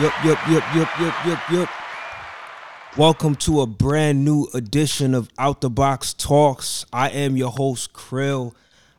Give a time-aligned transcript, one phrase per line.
[0.00, 1.68] Yup, yup, yup, yup, yup, yup, yup.
[2.96, 6.86] Welcome to a brand new edition of Out the Box Talks.
[6.94, 8.54] I am your host, Krill.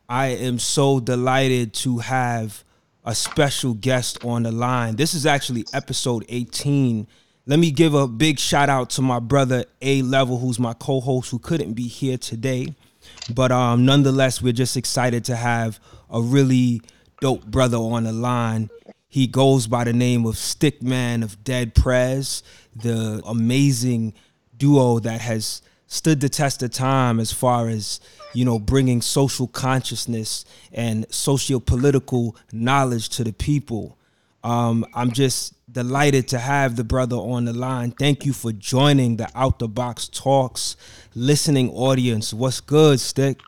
[0.08, 2.64] I am so delighted to have
[3.04, 4.96] a special guest on the line.
[4.96, 7.08] This is actually episode 18.
[7.48, 11.32] Let me give a big shout out to my brother A Level, who's my co-host,
[11.32, 12.68] who couldn't be here today.
[13.34, 15.80] But um, nonetheless, we're just excited to have
[16.12, 16.82] a really
[17.20, 18.70] dope brother on the line.
[19.14, 22.42] He goes by the name of Stickman of Dead Prez,
[22.76, 24.16] the amazing
[24.58, 28.00] duo that has stood the test of time as far as
[28.34, 34.00] you know bringing social consciousness and socio-political knowledge to the people.
[34.44, 37.92] Um, I'm just delighted to have the brother on the line.
[37.92, 40.76] Thank you for joining the Out the Box Talks
[41.14, 42.34] listening audience.
[42.34, 43.42] What's good, Stick?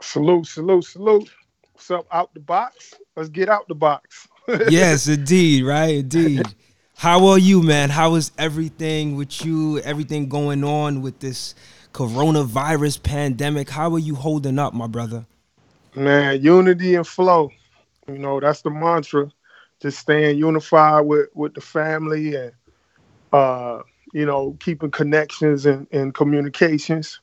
[0.00, 1.30] Salute, salute, salute.
[1.72, 2.94] What's up, out the box?
[3.16, 4.28] Let's get out the box.
[4.70, 5.96] yes, indeed, right?
[5.96, 6.46] Indeed.
[6.96, 7.90] How are you, man?
[7.90, 9.78] How is everything with you?
[9.80, 11.54] Everything going on with this
[11.92, 13.68] coronavirus pandemic?
[13.68, 15.26] How are you holding up, my brother?
[15.94, 17.50] Man, unity and flow.
[18.06, 19.30] You know, that's the mantra.
[19.80, 22.52] Just staying unified with with the family and
[23.32, 23.82] uh,
[24.14, 27.20] you know, keeping connections and, and communications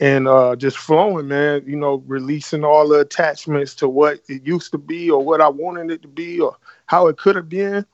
[0.00, 1.62] and uh, just flowing, man.
[1.66, 5.48] You know, releasing all the attachments to what it used to be or what I
[5.48, 7.84] wanted it to be or how it could have been,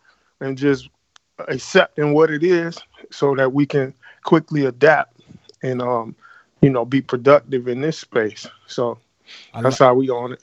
[0.40, 0.88] and just
[1.48, 2.78] accepting what it is
[3.10, 5.20] so that we can quickly adapt
[5.62, 6.14] and um,
[6.60, 8.46] you know be productive in this space.
[8.66, 8.98] So
[9.60, 10.42] that's how we on it.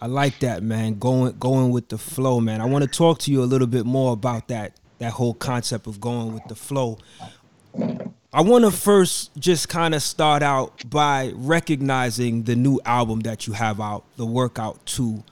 [0.00, 0.98] I like that, man.
[0.98, 2.60] Going going with the flow, man.
[2.60, 5.86] I want to talk to you a little bit more about that that whole concept
[5.86, 6.98] of going with the flow.
[8.34, 13.46] I want to first just kind of start out by recognizing the new album that
[13.46, 15.22] you have out, The Workout 2.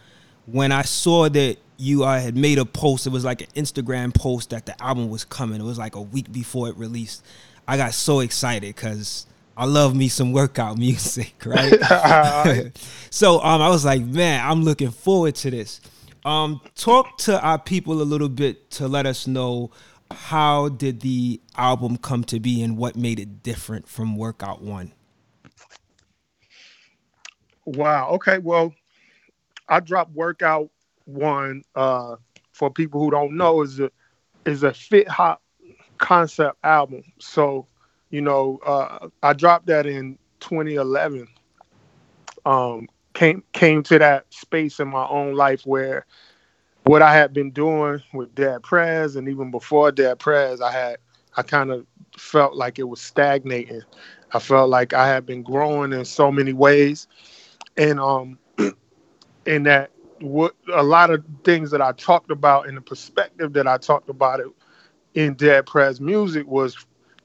[0.46, 4.14] When I saw that you uh, had made a post, it was like an Instagram
[4.14, 5.60] post that the album was coming.
[5.60, 7.24] It was like a week before it released.
[7.66, 9.26] I got so excited because
[9.56, 12.70] I love me some workout music, right?
[13.10, 15.80] so um, I was like, man, I'm looking forward to this.
[16.24, 19.72] Um, talk to our people a little bit to let us know
[20.14, 24.92] how did the album come to be and what made it different from Workout One?
[27.64, 28.10] Wow.
[28.10, 28.38] Okay.
[28.38, 28.74] Well,
[29.68, 30.70] I dropped Workout
[31.04, 31.62] One.
[31.74, 32.16] Uh,
[32.52, 33.90] for people who don't know, is a
[34.44, 35.42] is a fit hop
[35.98, 37.02] concept album.
[37.18, 37.66] So,
[38.10, 41.28] you know, uh, I dropped that in 2011.
[42.44, 46.06] Um, came came to that space in my own life where
[46.84, 50.98] what I had been doing with Dead Prez and even before Dead Prez, I had
[51.36, 53.82] I kind of felt like it was stagnating.
[54.32, 57.06] I felt like I had been growing in so many ways,
[57.76, 58.38] and um,
[59.46, 63.66] in that what a lot of things that I talked about in the perspective that
[63.66, 64.46] I talked about it
[65.14, 66.76] in Dead Prez music was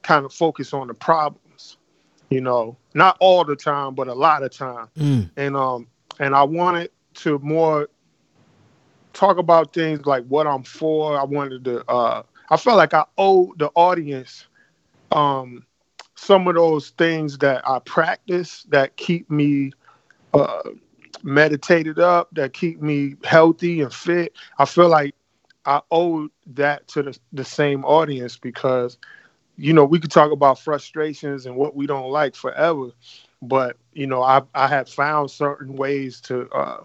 [0.02, 1.76] kind of focused on the problems,
[2.30, 5.30] you know, not all the time, but a lot of time, mm.
[5.36, 5.86] and um,
[6.18, 7.88] and I wanted to more
[9.12, 11.18] talk about things like what I'm for.
[11.18, 11.84] I wanted to.
[11.90, 14.46] Uh, I felt like I owe the audience
[15.12, 15.64] um,
[16.14, 19.72] some of those things that I practice that keep me
[20.34, 20.70] uh,
[21.22, 24.34] meditated up, that keep me healthy and fit.
[24.58, 25.14] I feel like
[25.64, 28.98] I owe that to the, the same audience because,
[29.56, 32.90] you know, we could talk about frustrations and what we don't like forever,
[33.42, 36.82] but you know, I I have found certain ways to uh,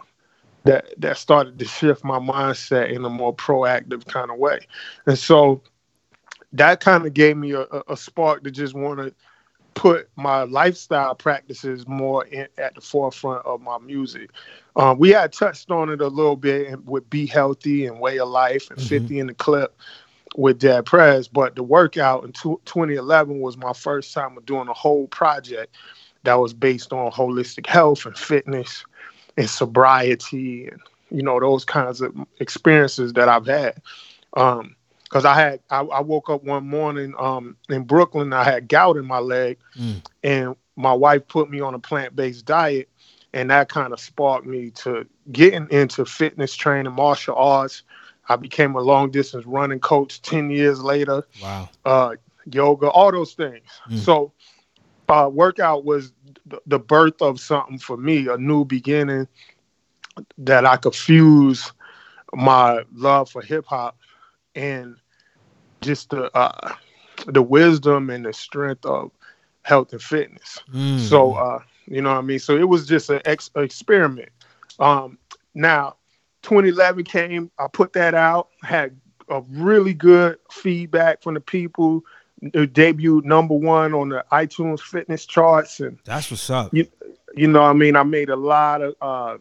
[0.64, 4.60] that that started to shift my mindset in a more proactive kind of way.
[5.06, 5.62] And so
[6.54, 9.14] that kind of gave me a, a spark to just want to
[9.74, 14.30] put my lifestyle practices more in, at the forefront of my music.
[14.76, 18.30] Um, we had touched on it a little bit with Be Healthy and Way of
[18.30, 18.88] Life and mm-hmm.
[18.88, 19.76] 50 in the clip
[20.36, 24.74] with Dead Prez, but the workout in 2011 was my first time of doing a
[24.74, 25.76] whole project
[26.24, 28.84] that was based on holistic health and fitness
[29.38, 30.80] and sobriety and
[31.12, 33.82] you know those kinds of experiences that I've had.
[34.36, 38.34] Um, because I had I, I, woke up one morning um, in Brooklyn.
[38.34, 40.04] I had gout in my leg, mm.
[40.24, 42.90] and my wife put me on a plant based diet,
[43.32, 47.84] and that kind of sparked me to getting into fitness training, martial arts.
[48.28, 51.28] I became a long distance running coach ten years later.
[51.44, 51.70] Wow.
[51.86, 52.16] Uh,
[52.52, 53.66] yoga, all those things.
[53.88, 54.00] Mm.
[54.00, 54.32] So,
[55.10, 56.14] uh, workout was
[56.66, 59.28] the birth of something for me, a new beginning
[60.38, 61.72] that I could fuse
[62.34, 63.98] my love for hip hop
[64.56, 64.96] and
[65.82, 66.74] just the uh,
[67.28, 69.12] the wisdom and the strength of
[69.64, 70.62] health and fitness.
[70.74, 71.00] Mm.
[71.00, 72.40] So uh, you know what I mean.
[72.40, 74.30] So it was just an ex- experiment.
[74.80, 75.18] Um,
[75.54, 75.98] now,
[76.42, 77.52] 2011 came.
[77.60, 78.50] I put that out.
[78.64, 82.04] Had a really good feedback from the people.
[82.52, 86.74] Debuted number one on the iTunes fitness charts, and that's what's up.
[86.74, 86.88] You,
[87.36, 89.38] you know, I mean, I made a lot of uh,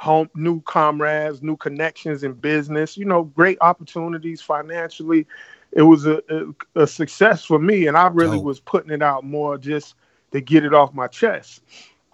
[0.00, 2.96] home new comrades, new connections in business.
[2.96, 5.26] You know, great opportunities financially.
[5.72, 8.44] It was a, a, a success for me, and I really Dope.
[8.44, 9.94] was putting it out more just
[10.32, 11.62] to get it off my chest.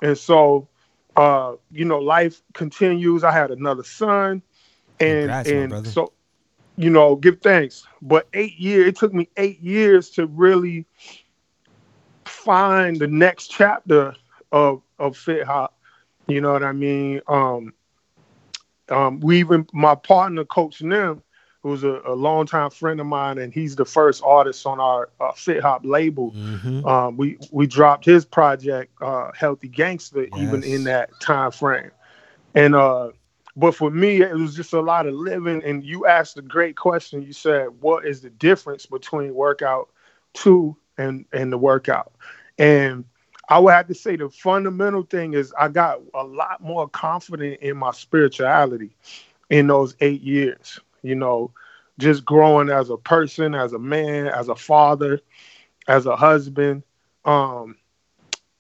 [0.03, 0.67] And so,
[1.17, 3.23] uh, you know, life continues.
[3.23, 4.43] I had another son,
[4.99, 6.13] and Congrats, and so,
[6.81, 7.87] you know, give thanks.
[8.01, 8.89] But eight years.
[8.89, 10.87] It took me eight years to really
[12.25, 14.15] find the next chapter
[14.51, 15.77] of of Fit Hop.
[16.27, 17.21] You know what I mean?
[17.29, 17.75] Um,
[18.89, 21.23] um, we even my partner, Coach Nim,
[21.63, 25.33] who's a, a longtime friend of mine, and he's the first artist on our uh,
[25.33, 26.33] Fit Hop label.
[26.33, 26.87] Mm-hmm.
[26.87, 30.31] Um, we we dropped his project, uh, Healthy Gangster, yes.
[30.37, 31.91] even in that time frame.
[32.55, 33.11] And uh,
[33.57, 35.63] but for me, it was just a lot of living.
[35.65, 37.23] And you asked a great question.
[37.23, 39.91] You said, "What is the difference between workout
[40.33, 42.13] two and and the workout?"
[42.59, 43.05] And
[43.49, 47.61] I would have to say the fundamental thing is I got a lot more confident
[47.61, 48.91] in my spirituality
[49.51, 50.81] in those eight years.
[51.03, 51.53] You know,
[51.99, 55.21] just growing as a person, as a man, as a father,
[55.89, 56.83] as a husband,
[57.25, 57.77] um,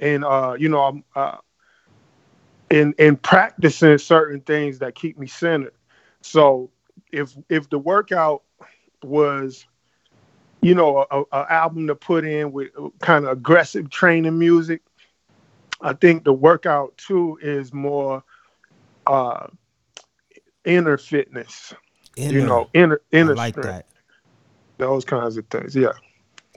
[0.01, 1.37] and uh, you know, I'm uh,
[2.71, 5.75] in in practicing certain things that keep me centered.
[6.23, 6.71] So
[7.13, 8.43] if if the workout
[9.03, 9.67] was
[10.63, 12.69] you know, a, a, album to put in with
[13.01, 14.83] kind of aggressive training music.
[15.81, 18.23] I think the workout too is more
[19.07, 19.47] uh,
[20.65, 21.73] inner fitness.
[22.17, 22.39] Inner.
[22.39, 23.69] You know, inner inner I like strength.
[23.69, 23.87] that.
[24.77, 25.75] Those kinds of things.
[25.75, 25.93] Yeah.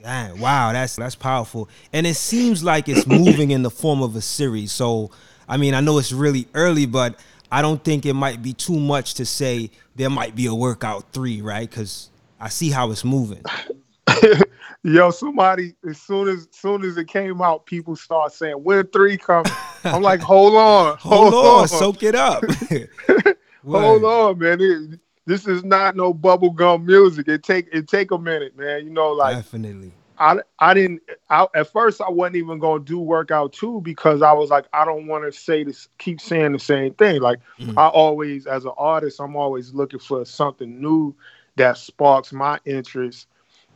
[0.02, 1.70] Dang, wow, that's that's powerful.
[1.92, 4.70] And it seems like it's moving in the form of a series.
[4.70, 5.10] So,
[5.48, 7.18] I mean, I know it's really early, but
[7.50, 11.12] I don't think it might be too much to say there might be a workout
[11.12, 11.68] three, right?
[11.68, 12.10] Because
[12.40, 13.42] I see how it's moving.
[14.82, 19.16] Yo, somebody as soon as soon as it came out, people start saying, "When three
[19.16, 19.50] coming?"
[19.82, 22.44] I'm like, "Hold on, hold, hold on, on, soak it up."
[23.66, 24.60] hold on, man.
[24.60, 27.28] It, this is not no bubblegum music.
[27.28, 28.84] It take it take a minute, man.
[28.84, 29.92] You know, like definitely.
[30.18, 34.32] I I didn't I, at first I wasn't even gonna do workout two because I
[34.32, 37.20] was like I don't want to say this keep saying the same thing.
[37.20, 37.78] Like mm-hmm.
[37.78, 41.14] I always as an artist I'm always looking for something new
[41.56, 43.28] that sparks my interest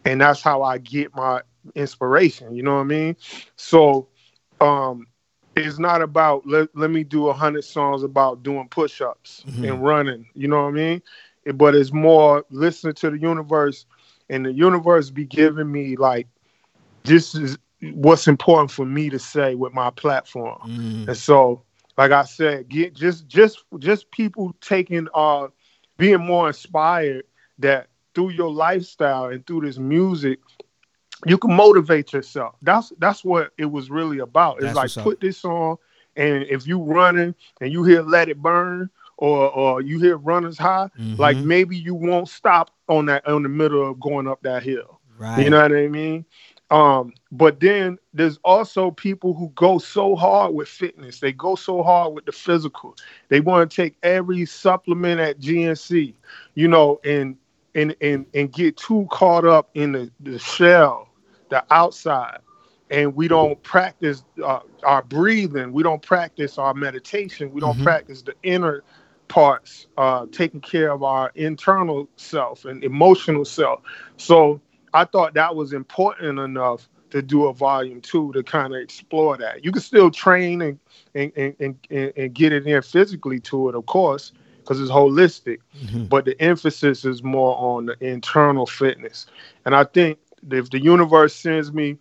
[0.04, 1.42] and that's how I get my
[1.74, 2.54] inspiration.
[2.54, 3.16] You know what I mean?
[3.56, 4.08] So,
[4.60, 5.06] um,
[5.56, 9.64] it's not about let, let me do a hundred songs about doing push-ups mm-hmm.
[9.64, 10.26] and running.
[10.34, 11.02] You know what I mean?
[11.54, 13.86] But it's more listening to the universe,
[14.30, 16.26] and the universe be giving me like
[17.04, 20.58] this is what's important for me to say with my platform.
[20.66, 21.08] Mm-hmm.
[21.08, 21.62] And so,
[21.96, 25.48] like I said, get just just just people taking uh
[25.96, 27.24] being more inspired
[27.58, 30.38] that through your lifestyle and through this music,
[31.26, 32.54] you can motivate yourself.
[32.62, 34.56] That's that's what it was really about.
[34.62, 35.76] It's that's like put this on,
[36.16, 40.58] and if you running and you hear "Let It Burn" or or you hear "Runners
[40.58, 41.20] High," mm-hmm.
[41.20, 45.00] like maybe you won't stop on that on the middle of going up that hill.
[45.18, 45.44] Right.
[45.44, 46.24] You know what I mean?
[46.70, 51.18] Um, but then there's also people who go so hard with fitness.
[51.18, 52.94] They go so hard with the physical.
[53.28, 56.14] They want to take every supplement at GNC,
[56.54, 57.36] you know, and
[57.74, 61.08] and and and get too caught up in the, the shell,
[61.48, 62.38] the outside,
[62.90, 65.72] and we don't practice uh, our breathing.
[65.72, 67.50] We don't practice our meditation.
[67.50, 67.84] We don't mm-hmm.
[67.84, 68.84] practice the inner
[69.28, 73.80] parts, uh, taking care of our internal self and emotional self.
[74.16, 74.60] So
[74.94, 79.36] I thought that was important enough to do a volume two to kind of explore
[79.38, 79.64] that.
[79.64, 80.78] You can still train and
[81.14, 85.58] and, and, and, and get it in physically to it, of course, because it's holistic,
[85.76, 86.04] mm-hmm.
[86.04, 89.26] but the emphasis is more on the internal fitness.
[89.64, 90.18] And I think
[90.50, 91.96] if the universe sends me,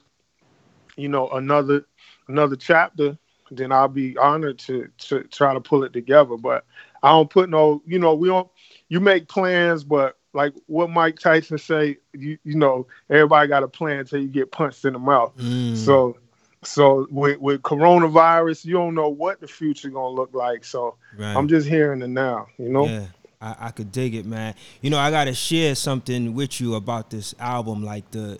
[0.97, 1.85] you know, another
[2.27, 3.17] another chapter,
[3.51, 6.35] then I'll be honored to to try to pull it together.
[6.37, 6.65] But
[7.03, 8.49] I don't put no, you know, we don't.
[8.89, 13.67] You make plans, but like what Mike Tyson say, you you know, everybody got a
[13.67, 15.35] plan until you get punched in the mouth.
[15.37, 15.75] Mm.
[15.75, 16.17] So
[16.63, 20.63] so with, with coronavirus, you don't know what the future gonna look like.
[20.65, 21.35] So right.
[21.35, 22.85] I'm just hearing it now, you know.
[22.85, 23.05] Yeah,
[23.41, 24.55] I, I could dig it, man.
[24.81, 27.83] You know, I gotta share something with you about this album.
[27.83, 28.39] Like the,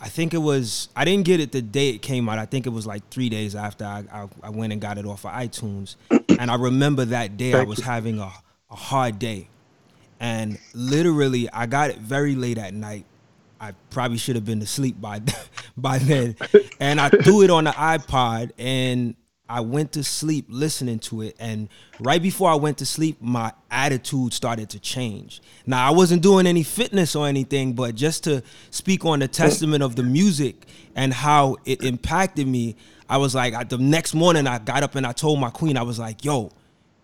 [0.00, 2.38] I think it was I didn't get it the day it came out.
[2.38, 5.06] I think it was like three days after I I, I went and got it
[5.06, 5.96] off of iTunes.
[6.38, 7.84] and I remember that day Thank I was you.
[7.84, 8.30] having a,
[8.70, 9.48] a hard day,
[10.18, 13.04] and literally I got it very late at night
[13.60, 15.20] I probably should have been asleep by
[15.76, 16.36] by then.
[16.80, 19.14] And I threw it on the iPod and
[19.50, 23.52] I went to sleep listening to it, and right before I went to sleep, my
[23.70, 25.42] attitude started to change.
[25.66, 29.82] Now I wasn't doing any fitness or anything, but just to speak on the testament
[29.82, 32.76] of the music and how it impacted me,
[33.08, 35.82] I was like, the next morning I got up and I told my queen, I
[35.82, 36.52] was like, "Yo,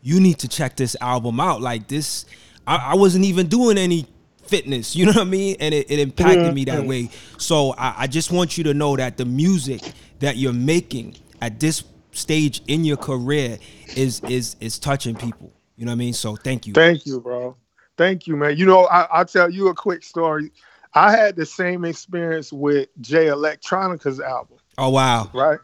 [0.03, 1.61] you need to check this album out.
[1.61, 2.27] Like this,
[2.65, 4.07] I, I wasn't even doing any
[4.47, 4.95] fitness.
[4.97, 5.57] You know what I mean?
[5.59, 6.55] And it, it impacted mm-hmm.
[6.55, 7.11] me that way.
[7.39, 9.83] So I, I just want you to know that the music
[10.21, 11.83] that you're making at this
[12.17, 13.59] stage in your career
[13.97, 15.53] is is is touching people.
[15.77, 16.13] You know what I mean?
[16.13, 16.73] So thank you.
[16.73, 17.57] Thank you, bro.
[17.97, 18.57] Thank you, man.
[18.57, 20.51] You know, I, I'll tell you a quick story.
[20.95, 24.59] I had the same experience with Jay Electronica's album.
[24.79, 25.31] Oh wow.
[25.33, 25.59] Right.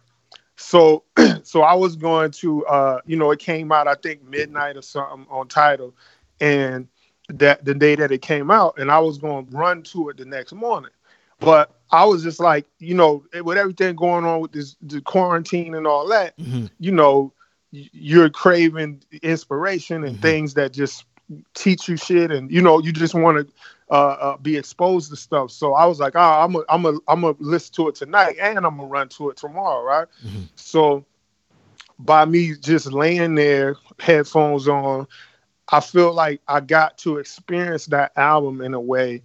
[0.56, 1.04] So
[1.42, 4.82] so I was going to uh, you know, it came out I think midnight or
[4.82, 5.94] something on Tidal.
[6.40, 6.88] and
[7.28, 10.16] that the day that it came out and I was going to run to it
[10.16, 10.90] the next morning.
[11.40, 15.74] But I was just like, you know, with everything going on with this the quarantine
[15.74, 16.66] and all that, mm-hmm.
[16.78, 17.32] you know,
[17.70, 20.22] you're craving inspiration and mm-hmm.
[20.22, 21.04] things that just
[21.54, 23.54] teach you shit, and you know, you just want to
[23.90, 25.50] uh, uh, be exposed to stuff.
[25.50, 28.36] So I was like, oh, I'm a, I'm a, I'm gonna listen to it tonight,
[28.40, 30.08] and I'm gonna run to it tomorrow, right?
[30.24, 30.44] Mm-hmm.
[30.56, 31.04] So
[31.98, 35.06] by me just laying there, headphones on,
[35.68, 39.22] I feel like I got to experience that album in a way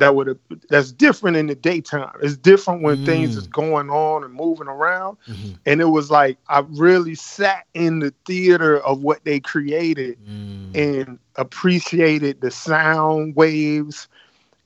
[0.00, 0.38] that would
[0.68, 2.12] that's different in the daytime.
[2.22, 3.06] It's different when mm.
[3.06, 5.16] things is going on and moving around.
[5.28, 5.52] Mm-hmm.
[5.66, 10.76] And it was like I really sat in the theater of what they created mm.
[10.76, 14.08] and appreciated the sound waves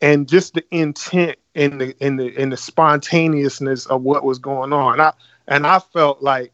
[0.00, 4.72] and just the intent and the and the and the spontaneousness of what was going
[4.72, 4.94] on.
[4.94, 5.12] And I
[5.48, 6.52] and I felt like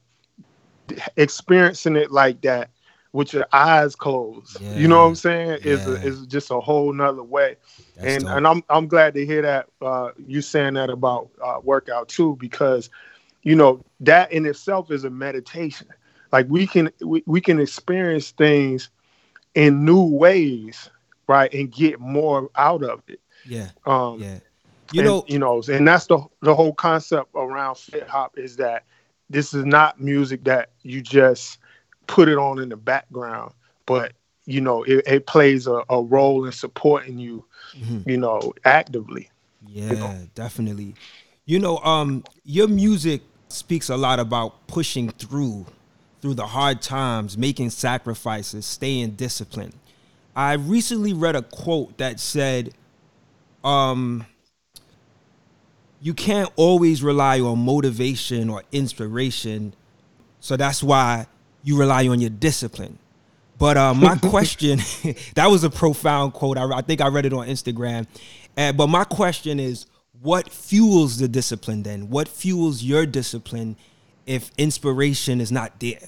[1.17, 2.71] experiencing it like that
[3.12, 4.61] with your eyes closed.
[4.61, 4.75] Yeah.
[4.76, 5.61] You know what I'm saying?
[5.64, 5.73] Yeah.
[5.73, 7.57] Is is just a whole nother way.
[7.97, 8.37] That's and dope.
[8.37, 12.37] and I'm I'm glad to hear that uh, you saying that about uh, workout too
[12.38, 12.90] because
[13.43, 15.88] you know that in itself is a meditation.
[16.33, 18.90] Like we can we, we can experience things
[19.55, 20.88] in new ways,
[21.26, 23.21] right, and get more out of it.
[23.45, 23.69] Yeah.
[23.87, 24.38] Um, yeah.
[24.93, 28.57] You and, know, you know, and that's the the whole concept around fit hop is
[28.57, 28.85] that
[29.29, 31.60] this is not music that you just
[32.11, 33.52] put it on in the background,
[33.87, 34.12] but
[34.45, 38.09] you know, it, it plays a, a, role in supporting you, mm-hmm.
[38.09, 39.31] you know, actively.
[39.69, 40.29] Yeah, you know?
[40.35, 40.97] definitely.
[41.47, 45.67] You know, um, your music speaks a lot about pushing through
[46.21, 49.75] through the hard times, making sacrifices, staying disciplined.
[50.35, 52.75] I recently read a quote that said,
[53.64, 54.26] um,
[56.00, 59.75] you can't always rely on motivation or inspiration.
[60.40, 61.26] So that's why
[61.62, 62.99] you rely on your discipline.
[63.59, 64.79] But uh, my question,
[65.35, 66.59] that was a profound quote.
[66.59, 68.07] I, I, think I read it on Instagram.
[68.57, 69.87] Uh, but my question is,
[70.23, 72.11] what fuels the discipline then?
[72.11, 73.76] What fuels your discipline
[74.26, 76.00] if inspiration is not there?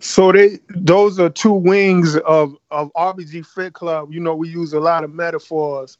[0.00, 4.12] So they those are two wings of of RBG Fit Club.
[4.12, 5.98] You know, we use a lot of metaphors,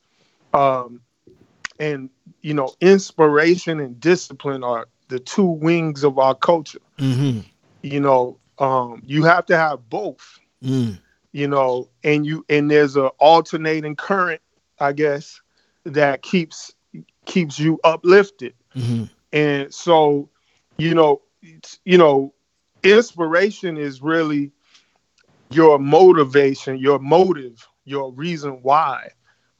[0.54, 1.02] um,
[1.78, 2.08] and
[2.40, 6.80] you know, inspiration and discipline are the two wings of our culture.
[6.98, 7.40] Mm-hmm.
[7.82, 10.38] You know, um, you have to have both.
[10.64, 10.98] Mm.
[11.32, 14.40] You know, and you and there's a alternating current,
[14.80, 15.40] I guess,
[15.84, 16.72] that keeps
[17.24, 18.54] keeps you uplifted.
[18.74, 19.04] Mm-hmm.
[19.32, 20.28] And so,
[20.76, 21.22] you know,
[21.84, 22.34] you know,
[22.82, 24.50] inspiration is really
[25.50, 29.10] your motivation, your motive, your reason why,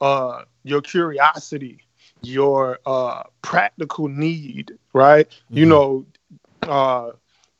[0.01, 1.79] uh, your curiosity,
[2.21, 5.29] your uh, practical need, right?
[5.29, 5.57] Mm-hmm.
[5.57, 6.05] You know,
[6.63, 7.11] uh,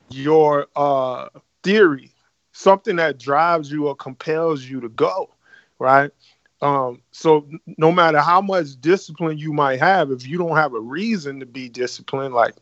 [0.10, 1.30] your uh,
[1.64, 2.12] theory,
[2.52, 5.30] something that drives you or compels you to go,
[5.80, 6.12] right?
[6.62, 10.80] Um, so no matter how much discipline you might have, if you don't have a
[10.80, 12.54] reason to be disciplined, like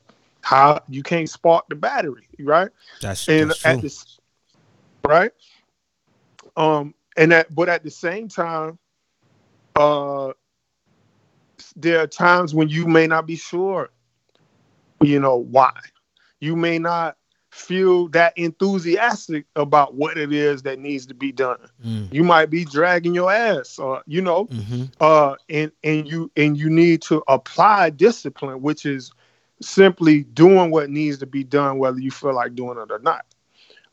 [0.41, 2.69] how you can't spark the battery, right?
[3.01, 4.19] That's, and that's at this,
[5.05, 5.31] right?
[6.55, 8.79] Um, and that, but at the same time,
[9.75, 10.31] uh,
[11.81, 13.89] there are times when you may not be sure,
[15.01, 15.73] you know, why.
[16.39, 17.17] You may not
[17.51, 21.57] feel that enthusiastic about what it is that needs to be done.
[21.85, 22.13] Mm.
[22.13, 24.85] You might be dragging your ass, or you know, mm-hmm.
[25.01, 29.11] uh, and and you and you need to apply discipline, which is
[29.61, 33.25] simply doing what needs to be done, whether you feel like doing it or not,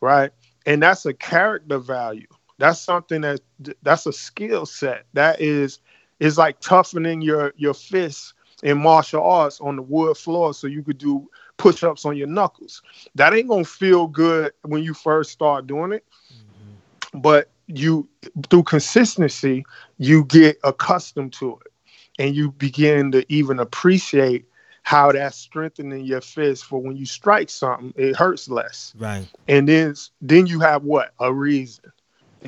[0.00, 0.30] right?
[0.64, 2.28] And that's a character value.
[2.58, 3.40] That's something that
[3.82, 5.06] that's a skill set.
[5.12, 5.80] That is
[6.20, 10.82] is like toughening your your fists in martial arts on the wood floor so you
[10.82, 12.82] could do push-ups on your knuckles.
[13.14, 16.04] That ain't gonna feel good when you first start doing it.
[16.32, 17.20] Mm-hmm.
[17.20, 18.08] But you
[18.50, 19.64] through consistency,
[19.98, 21.72] you get accustomed to it
[22.18, 24.46] and you begin to even appreciate
[24.82, 28.94] how that's strengthening your fist for when you strike something, it hurts less.
[28.96, 29.26] Right.
[29.48, 31.90] And then then you have what a reason,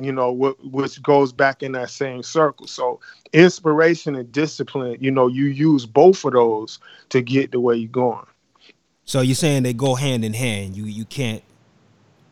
[0.03, 2.67] you know, what which goes back in that same circle.
[2.67, 2.99] So
[3.33, 6.79] inspiration and discipline, you know, you use both of those
[7.09, 8.25] to get the way you're going.
[9.05, 10.75] So you're saying they go hand in hand.
[10.75, 11.43] You you can't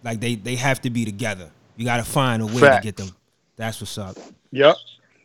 [0.03, 1.49] like they they have to be together.
[1.75, 2.77] You got to find a way Facts.
[2.77, 3.15] to get them.
[3.55, 4.17] That's what's up.
[4.51, 4.75] Yep.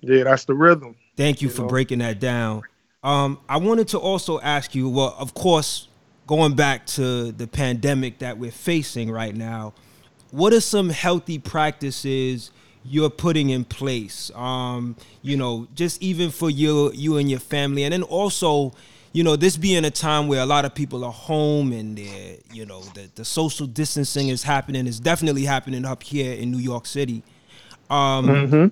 [0.01, 0.97] Yeah, that's the rhythm.
[1.17, 1.69] Thank you, you for know?
[1.69, 2.63] breaking that down.
[3.03, 4.89] Um, I wanted to also ask you.
[4.89, 5.89] Well, of course,
[6.27, 9.75] going back to the pandemic that we're facing right now,
[10.33, 12.51] what are some healthy practices
[12.85, 14.33] you're putting in place?
[14.35, 18.75] Um, you know, just even for you, you and your family, and then also
[19.13, 22.37] you know, this being a time where a lot of people are home and they're,
[22.53, 26.59] you know, the, the social distancing is happening, is definitely happening up here in New
[26.59, 27.23] York City.
[27.91, 28.67] Um, mm-hmm.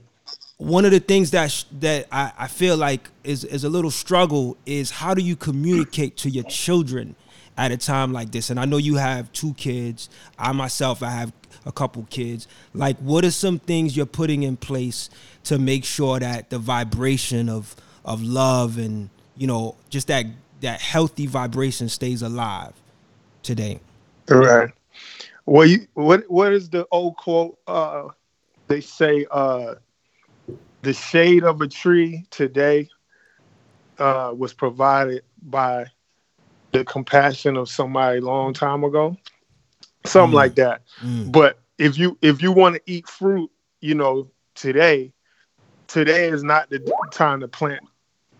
[0.56, 3.90] One of the things that sh- that I, I feel like is is a little
[3.90, 7.16] struggle is how do you communicate to your children
[7.56, 8.50] at a time like this?
[8.50, 10.10] And I know you have two kids.
[10.38, 11.32] I myself, I have
[11.66, 12.46] a couple kids.
[12.74, 15.10] Like, what are some things you're putting in place
[15.44, 20.26] to make sure that the vibration of of love and you know, just that
[20.60, 22.74] that healthy vibration stays alive
[23.42, 23.80] today.
[24.28, 24.70] Right.
[25.46, 27.58] Well, you, what what is the old quote?
[27.66, 28.08] Uh,
[28.68, 29.76] they say, uh,
[30.82, 32.90] "The shade of a tree today
[33.98, 35.86] uh, was provided by
[36.72, 39.16] the compassion of somebody long time ago."
[40.04, 40.36] Something mm.
[40.36, 40.82] like that.
[41.00, 41.30] Mm.
[41.32, 45.12] But if you if you want to eat fruit, you know, today,
[45.86, 46.80] today is not the
[47.10, 47.82] time to plant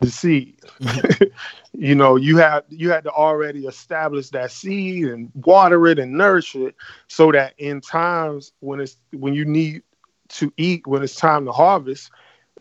[0.00, 0.61] the seed.
[0.81, 1.25] Mm-hmm.
[1.73, 6.12] you know, you have you had to already establish that seed and water it and
[6.12, 6.75] nourish it
[7.09, 9.83] so that in times when it's when you need
[10.29, 12.11] to eat, when it's time to harvest,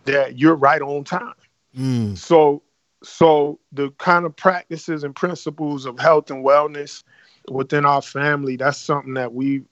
[0.06, 1.34] that you're right on time.
[1.78, 2.18] Mm.
[2.18, 2.64] So
[3.04, 7.04] so the kind of practices and principles of health and wellness
[7.50, 9.64] within our family, that's something that we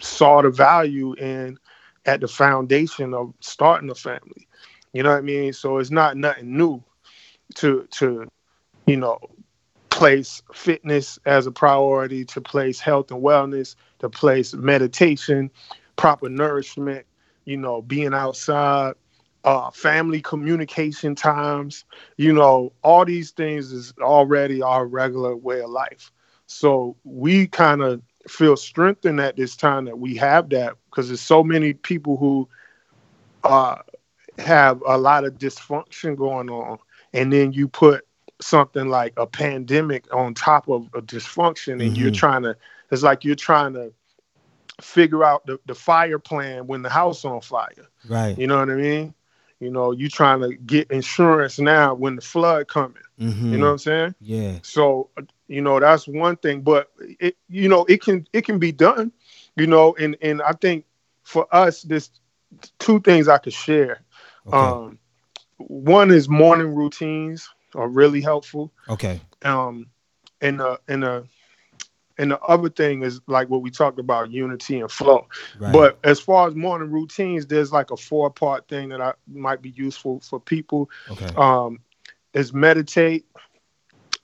[0.00, 1.58] saw the value in
[2.06, 4.46] at the foundation of starting a family.
[4.92, 5.52] You know what I mean?
[5.52, 6.82] So it's not nothing new
[7.56, 8.26] to to
[8.86, 9.18] you know
[9.90, 15.50] place fitness as a priority, to place health and wellness, to place meditation,
[15.96, 17.06] proper nourishment,
[17.44, 18.94] you know, being outside,
[19.44, 21.84] uh, family communication times,
[22.16, 26.10] you know, all these things is already our regular way of life.
[26.52, 31.20] So we kind of feel strengthened at this time that we have that because there's
[31.20, 32.48] so many people who
[33.42, 33.76] uh,
[34.38, 36.78] have a lot of dysfunction going on
[37.12, 38.06] and then you put
[38.40, 41.94] something like a pandemic on top of a dysfunction and mm-hmm.
[41.96, 42.56] you're trying to
[42.90, 43.92] it's like you're trying to
[44.80, 47.86] figure out the, the fire plan when the house on fire.
[48.08, 48.36] Right.
[48.38, 49.14] You know what i mean
[49.62, 53.52] you know you trying to get insurance now when the flood coming mm-hmm.
[53.52, 55.08] you know what i'm saying yeah so
[55.48, 59.12] you know that's one thing but it you know it can it can be done
[59.56, 60.84] you know and and i think
[61.22, 62.10] for us there's
[62.78, 64.02] two things i could share
[64.46, 64.56] okay.
[64.56, 64.98] um
[65.68, 68.72] one is morning routines are really helpful.
[68.88, 69.20] Okay.
[69.42, 69.86] Um,
[70.40, 71.26] and a and the
[72.18, 75.26] and the other thing is like what we talked about unity and flow.
[75.58, 75.72] Right.
[75.72, 79.62] But as far as morning routines, there's like a four part thing that I might
[79.62, 80.90] be useful for people.
[81.10, 81.32] Okay.
[81.36, 81.80] Um,
[82.34, 83.26] is meditate,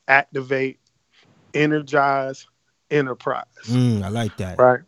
[0.06, 0.80] activate,
[1.54, 2.46] energize,
[2.90, 3.44] enterprise.
[3.64, 4.58] Mm, I like that.
[4.58, 4.80] Right.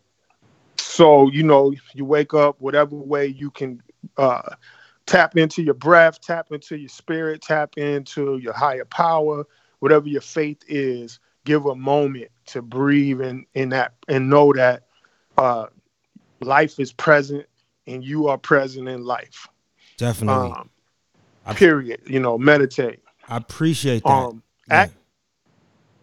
[0.78, 3.82] So you know, you wake up whatever way you can
[4.16, 4.54] uh,
[5.06, 9.44] tap into your breath, tap into your spirit, tap into your higher power,
[9.80, 11.18] whatever your faith is.
[11.44, 14.84] Give a moment to breathe in, in that and know that
[15.38, 15.66] uh,
[16.40, 17.46] life is present
[17.86, 19.48] and you are present in life.
[19.96, 20.52] Definitely.
[20.52, 20.70] Um,
[21.54, 22.02] period.
[22.06, 23.00] You know, meditate.
[23.28, 24.08] I appreciate that.
[24.08, 24.74] Um, yeah.
[24.74, 24.94] act,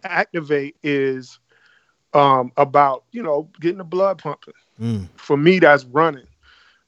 [0.04, 1.38] activate is
[2.14, 4.54] um, about you know getting the blood pumping.
[4.80, 5.08] Mm.
[5.16, 6.26] For me, that's running.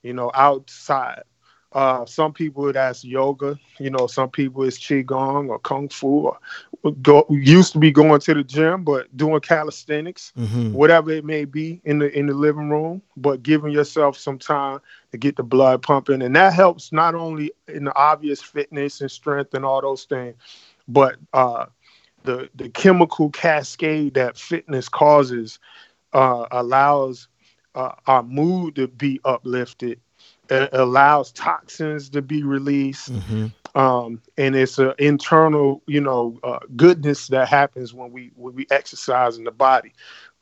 [0.03, 1.23] You know, outside.
[1.73, 3.59] Uh, some people that's yoga.
[3.79, 6.27] You know, some people it's qigong or kung fu.
[6.27, 6.39] Or
[7.03, 10.73] go, used to be going to the gym, but doing calisthenics, mm-hmm.
[10.73, 13.03] whatever it may be in the in the living room.
[13.17, 14.81] But giving yourself some time
[15.13, 19.11] to get the blood pumping, and that helps not only in the obvious fitness and
[19.11, 20.37] strength and all those things,
[20.89, 21.67] but uh,
[22.25, 25.59] the the chemical cascade that fitness causes
[26.13, 27.29] uh, allows
[27.75, 30.01] uh, our mood to be uplifted
[30.51, 33.13] it allows toxins to be released.
[33.13, 33.47] Mm-hmm.
[33.75, 38.67] Um, and it's an internal, you know, uh, goodness that happens when we when we
[38.71, 39.93] exercise in the body.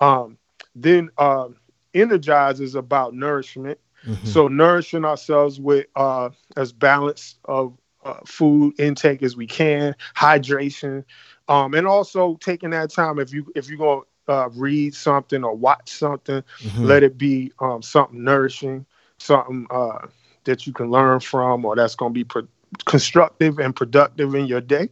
[0.01, 0.39] Um,
[0.75, 1.49] then uh,
[1.95, 3.79] energize is about nourishment.
[4.07, 4.27] Mm-hmm.
[4.27, 11.05] So nourishing ourselves with uh, as balance of uh, food intake as we can, hydration,
[11.49, 15.55] um, and also taking that time if you if you're gonna uh, read something or
[15.55, 16.85] watch something, mm-hmm.
[16.85, 18.87] let it be um, something nourishing,
[19.19, 20.07] something uh,
[20.45, 22.49] that you can learn from, or that's gonna be pro-
[22.85, 24.89] constructive and productive in your day.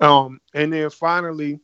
[0.00, 1.60] Um, and then finally,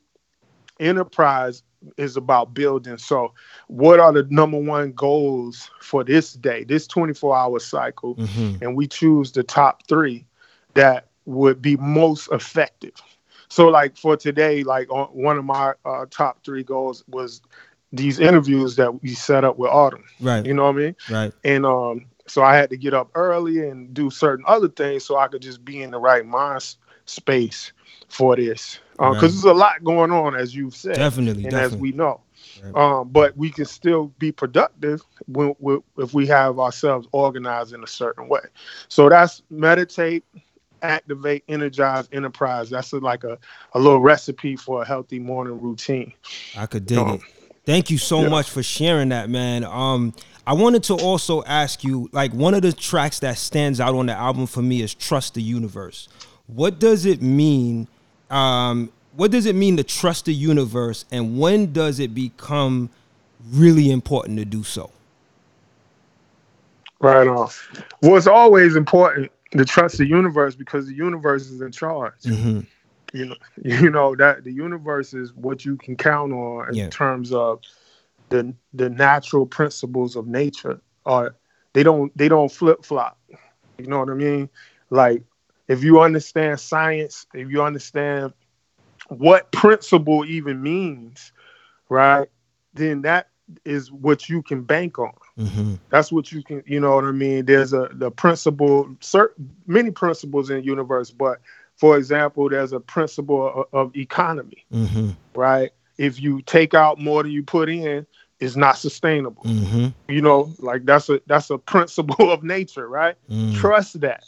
[0.80, 1.62] enterprise
[1.96, 2.98] is about building.
[2.98, 3.33] So,
[3.68, 8.16] what are the number one goals for this day, this 24 hour cycle?
[8.16, 8.64] Mm-hmm.
[8.64, 10.26] And we choose the top three
[10.74, 12.94] that would be most effective.
[13.48, 17.40] So, like for today, like on, one of my uh, top three goals was
[17.92, 20.04] these interviews that we set up with Autumn.
[20.20, 20.44] Right.
[20.44, 20.96] You know what I mean?
[21.09, 21.33] Right.
[21.44, 25.18] And um, so I had to get up early and do certain other things so
[25.18, 27.72] I could just be in the right mind space
[28.08, 29.20] for this because uh, right.
[29.20, 31.76] there's a lot going on, as you've said, definitely, and definitely.
[31.76, 32.20] as we know.
[32.62, 32.74] Right.
[32.76, 37.82] Um, but we can still be productive when, when, if we have ourselves organized in
[37.82, 38.40] a certain way.
[38.88, 40.24] So that's meditate,
[40.82, 42.70] activate, energize, enterprise.
[42.70, 43.38] That's a, like a,
[43.72, 46.12] a little recipe for a healthy morning routine.
[46.56, 47.20] I could dig um, it.
[47.66, 48.28] Thank you so yeah.
[48.28, 49.64] much for sharing that, man.
[49.64, 50.14] Um,
[50.46, 54.07] I wanted to also ask you, like, one of the tracks that stands out on
[54.07, 56.09] the album for me is "Trust the Universe."
[56.46, 57.88] What does it mean
[58.30, 62.90] um, what does it mean to trust the universe, and when does it become
[63.52, 64.90] really important to do so?
[67.00, 67.48] Right on.
[68.02, 72.22] Well, it's always important to trust the universe because the universe is in charge.
[72.22, 72.61] Mm-hmm.
[73.12, 76.88] You know, you know that the universe is what you can count on in yeah.
[76.88, 77.61] terms of
[78.35, 80.81] the the natural principles of nature.
[81.07, 81.37] are
[81.73, 83.18] they don't they don't flip flop.
[83.79, 84.49] You know what I mean?
[84.90, 85.23] Like
[85.68, 88.33] if you understand science, if you understand
[89.09, 91.33] what principle even means,
[91.88, 92.29] right,
[92.75, 93.29] then that
[93.64, 95.12] is what you can bank on.
[95.38, 95.75] Mm-hmm.
[95.90, 97.44] That's what you can, you know what I mean?
[97.44, 101.40] There's a the principle, certain many principles in the universe, but
[101.77, 105.11] for example, there's a principle of, of economy, mm-hmm.
[105.35, 105.73] right?
[105.99, 108.07] If you take out more than you put in,
[108.40, 109.42] it's not sustainable.
[109.44, 109.88] Mm-hmm.
[110.12, 113.16] You know, like that's a that's a principle of nature, right?
[113.31, 113.55] Mm.
[113.57, 114.25] Trust that,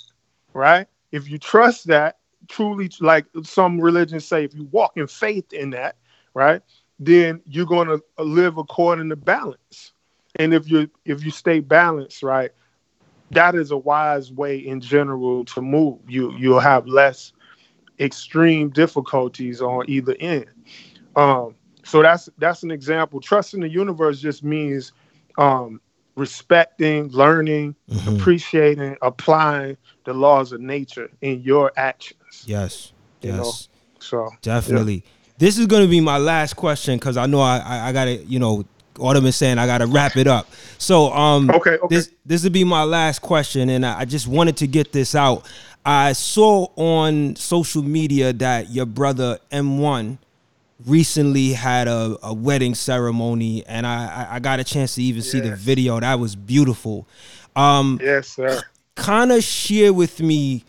[0.53, 0.87] right?
[1.13, 5.71] if you trust that, truly, like some religions say, if you walk in faith in
[5.71, 5.97] that,
[6.35, 6.63] right,
[6.99, 9.93] then you're going to live according to balance.
[10.37, 12.51] And if you if you stay balanced, right,
[13.31, 15.99] that is a wise way in general to move.
[16.07, 17.33] You you'll have less
[17.99, 20.47] extreme difficulties on either end.
[21.17, 21.55] Um,
[21.87, 23.21] so that's that's an example.
[23.21, 24.93] Trusting the universe just means
[25.39, 25.81] um,
[26.17, 28.17] respecting, learning, mm-hmm.
[28.17, 32.45] appreciating, applying the laws of nature in your actions.
[32.45, 32.93] Yes.
[33.21, 33.37] Yes.
[33.37, 33.53] Know?
[34.01, 34.95] So definitely.
[34.95, 35.13] Yeah.
[35.39, 38.41] This is gonna be my last question because I know I, I, I gotta, you
[38.41, 38.65] know,
[38.99, 40.49] Autumn is saying I gotta wrap it up.
[40.79, 41.95] So um okay, okay.
[41.95, 45.15] this this would be my last question and I, I just wanted to get this
[45.15, 45.49] out.
[45.85, 50.19] I saw on social media that your brother M1
[50.85, 55.31] recently had a, a wedding ceremony and I, I got a chance to even yes.
[55.31, 55.99] see the video.
[56.01, 57.09] That was beautiful.
[57.55, 58.63] Um, yes, sir.
[58.95, 60.65] Kind of share with me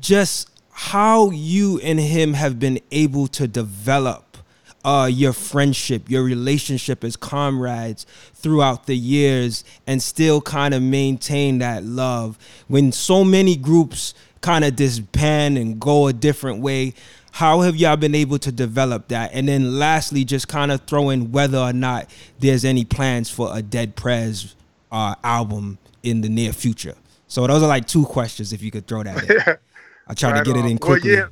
[0.00, 4.38] just how you and him have been able to develop
[4.84, 11.58] uh, your friendship, your relationship as comrades throughout the years and still kind of maintain
[11.58, 12.38] that love
[12.68, 16.94] when so many groups kind of disband and go a different way
[17.32, 19.30] how have y'all been able to develop that?
[19.32, 23.56] And then lastly, just kind of throw in whether or not there's any plans for
[23.56, 24.54] a Dead Prez
[24.92, 26.94] uh, album in the near future.
[27.28, 28.52] So those are like two questions.
[28.52, 29.40] If you could throw that in,
[30.06, 30.66] I try right to get on.
[30.66, 31.16] it in quickly.
[31.16, 31.26] Well, yeah.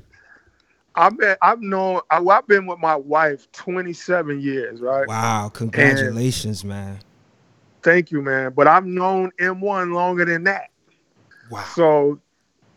[0.94, 5.06] I've been, I've known, I, have been with my wife 27 years, right?
[5.06, 6.98] Wow, congratulations, and man.
[7.82, 8.54] Thank you, man.
[8.56, 10.70] But I've known M1 longer than that.
[11.50, 11.64] Wow.
[11.74, 12.20] So,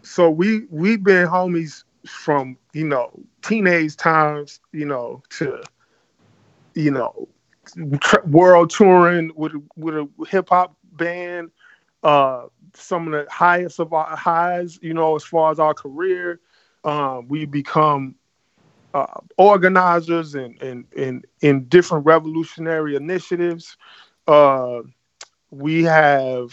[0.01, 3.11] so we we've been homies from you know
[3.41, 5.61] teenage times, you know, to
[6.75, 7.27] you know
[8.25, 11.51] world touring with with a hip hop band.
[12.03, 16.41] Uh, some of the highest of our highs, you know, as far as our career,
[16.83, 18.15] um, we become
[18.93, 23.77] uh, organizers and in, in, in, different revolutionary initiatives.
[24.27, 24.81] Uh,
[25.49, 26.51] we have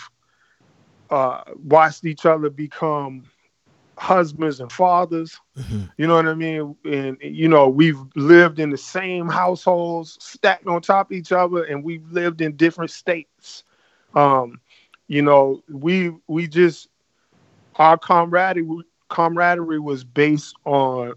[1.11, 3.25] uh, watched each other become
[4.01, 5.39] husbands and fathers.
[5.59, 5.85] Mm-hmm.
[5.99, 6.75] You know what I mean?
[6.85, 11.65] And you know, we've lived in the same households, stacked on top of each other,
[11.65, 13.63] and we've lived in different states.
[14.15, 14.59] Um,
[15.07, 16.89] you know, we we just
[17.77, 21.13] our camaraderie camaraderie was based on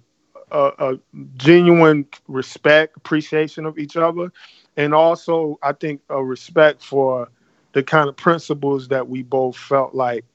[0.51, 0.99] a, a
[1.37, 4.29] genuine respect, appreciation of each other,
[4.75, 7.29] and also I think a respect for
[7.71, 10.25] the kind of principles that we both felt like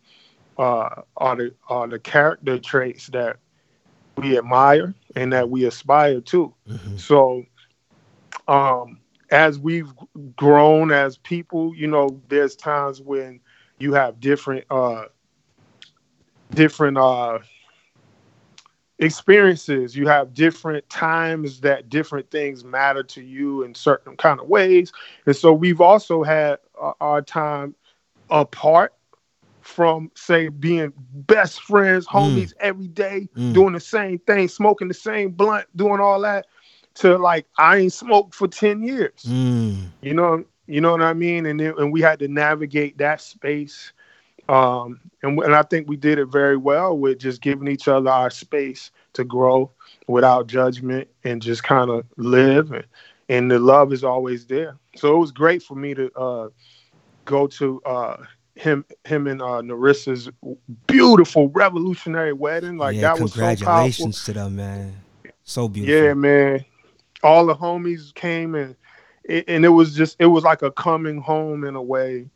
[0.58, 3.36] uh, are the are the character traits that
[4.16, 6.52] we admire and that we aspire to.
[6.68, 6.96] Mm-hmm.
[6.96, 7.44] So,
[8.48, 8.98] um,
[9.30, 9.92] as we've
[10.36, 13.40] grown as people, you know, there's times when
[13.78, 15.04] you have different uh,
[16.50, 17.38] different uh,
[18.98, 19.96] experiences.
[19.96, 24.92] You have different times that different things matter to you in certain kind of ways,
[25.26, 26.58] and so we've also had
[27.00, 27.76] our time
[28.30, 28.92] apart
[29.68, 32.12] from say being best friends, mm.
[32.12, 32.54] homies mm.
[32.60, 33.52] every day, mm.
[33.52, 36.46] doing the same thing, smoking the same blunt, doing all that,
[36.94, 39.24] to like I ain't smoked for ten years.
[39.26, 39.88] Mm.
[40.00, 43.20] You know, you know what I mean, and it, and we had to navigate that
[43.20, 43.92] space,
[44.48, 48.10] um, and and I think we did it very well with just giving each other
[48.10, 49.70] our space to grow
[50.06, 52.84] without judgment and just kind of live and
[53.28, 54.78] and the love is always there.
[54.96, 56.48] So it was great for me to uh,
[57.26, 58.16] go to uh,
[58.58, 60.30] him him and uh Narissa's
[60.86, 62.76] beautiful revolutionary wedding.
[62.76, 64.96] Like yeah, that was congratulations so to them, man.
[65.44, 65.94] So beautiful.
[65.94, 66.64] Yeah, man.
[67.22, 68.74] All the homies came and
[69.28, 72.26] and it was just it was like a coming home in a way.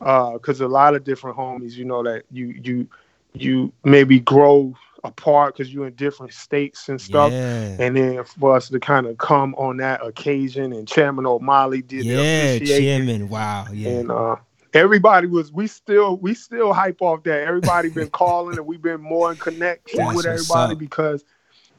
[0.00, 2.88] Uh, cause a lot of different homies, you know, that you you
[3.34, 7.32] you maybe grow apart because you're in different states and stuff.
[7.32, 7.76] Yeah.
[7.78, 12.04] And then for us to kind of come on that occasion and Chairman Omali did
[12.04, 13.90] yeah, Chairman, wow, yeah.
[13.90, 14.36] And uh
[14.74, 17.42] everybody was we still we still hype off that.
[17.42, 21.24] Everybody been calling and we've been more in connection That's with everybody because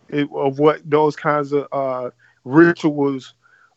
[0.10, 2.10] it, of what those kinds of uh,
[2.44, 3.34] rituals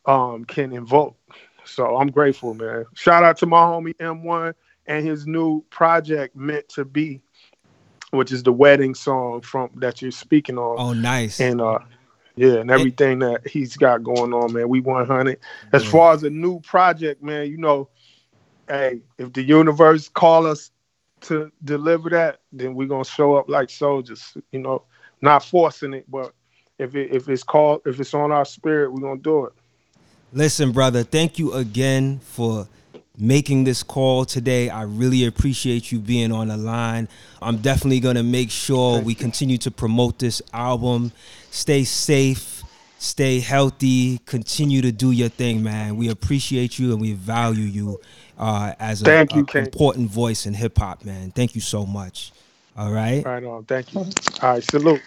[0.07, 1.17] um, can invoke.
[1.65, 2.85] So I'm grateful, man.
[2.95, 4.55] Shout out to my homie M1
[4.87, 7.21] and his new project meant to be,
[8.11, 10.77] which is the wedding song from that you're speaking on.
[10.79, 11.41] Oh, nice.
[11.41, 11.81] And uh,
[12.37, 14.69] yeah, and everything that he's got going on, man.
[14.69, 15.39] We 100.
[15.73, 17.89] As far as a new project, man, you know,
[18.69, 20.71] hey, if the universe call us
[21.23, 24.37] to deliver that, then we're gonna show up like soldiers.
[24.53, 24.83] You know,
[25.21, 26.33] not forcing it, but
[26.79, 29.53] if it if it's called if it's on our spirit, we're gonna do it.
[30.33, 32.69] Listen, brother, thank you again for
[33.19, 34.69] making this call today.
[34.69, 37.09] I really appreciate you being on the line.
[37.41, 41.13] I'm definitely gonna make sure we continue to promote this album.
[41.51, 42.57] Stay safe
[42.99, 45.97] stay healthy, continue to do your thing, man.
[45.97, 48.01] We appreciate you and we value you
[48.39, 51.31] uh, as an important voice in hip hop, man.
[51.31, 52.33] Thank you so much.
[52.77, 53.25] All right.
[53.25, 53.65] Right on.
[53.65, 54.01] Thank you.
[54.01, 54.65] All right.
[54.65, 55.03] Salute.